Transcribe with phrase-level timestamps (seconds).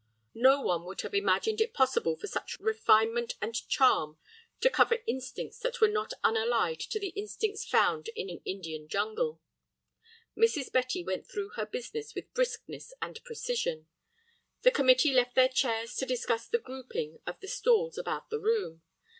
[0.41, 4.17] No one would have imagined it possible for such refinement and charm
[4.61, 9.41] to cover instincts that were not unallied to the instincts found in an Indian jungle.
[10.35, 10.71] Mrs.
[10.71, 13.85] Betty went through her business with briskness and precision;
[14.63, 18.81] the committee left their chairs to discuss the grouping of the stalls about the room.